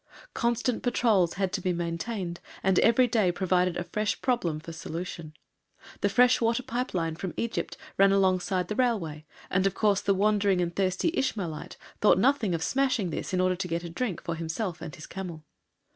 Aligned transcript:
Constant 0.33 0.81
patrols 0.81 1.35
had 1.35 1.53
to 1.53 1.61
be 1.61 1.71
maintained, 1.71 2.39
and 2.63 2.79
every 2.79 3.05
day 3.05 3.31
provided 3.31 3.77
a 3.77 3.83
fresh 3.83 4.19
problem 4.19 4.59
for 4.59 4.71
solution. 4.73 5.31
The 5.99 6.09
fresh 6.09 6.41
water 6.41 6.63
pipe 6.63 6.95
line 6.95 7.15
from 7.17 7.35
Egypt 7.37 7.77
ran 7.99 8.11
alongside 8.11 8.67
the 8.67 8.75
railway 8.75 9.25
and, 9.51 9.67
of 9.67 9.75
course, 9.75 10.01
the 10.01 10.15
wandering 10.15 10.59
and 10.59 10.75
thirsty 10.75 11.11
Ishmaelite 11.13 11.77
thought 12.01 12.17
nothing 12.17 12.55
of 12.55 12.63
smashing 12.63 13.11
this 13.11 13.31
in 13.31 13.39
order 13.39 13.55
to 13.55 13.67
get 13.67 13.83
a 13.83 13.91
drink 13.91 14.23
for 14.23 14.33
himself 14.33 14.81
and 14.81 14.95
his 14.95 15.05
camel. 15.05 15.43